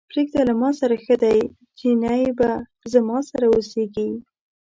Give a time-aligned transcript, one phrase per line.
[0.09, 1.39] پرېږده له ماسره ښه دی،
[1.77, 2.49] چينی به
[2.93, 4.09] زما سره اوسېږي.